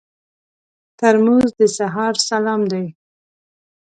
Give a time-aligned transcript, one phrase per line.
[0.99, 2.85] ترموز د سهار سلام دی.